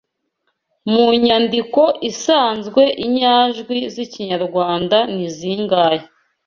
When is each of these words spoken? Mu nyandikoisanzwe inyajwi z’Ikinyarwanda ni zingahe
Mu 0.91 1.05
nyandikoisanzwe 1.23 2.83
inyajwi 3.05 3.77
z’Ikinyarwanda 3.93 4.97
ni 5.13 5.27
zingahe 5.35 6.05